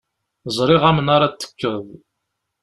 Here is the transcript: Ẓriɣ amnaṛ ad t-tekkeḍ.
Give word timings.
Ẓriɣ 0.57 0.83
amnaṛ 0.89 1.21
ad 1.23 1.33
t-tekkeḍ. 1.35 1.85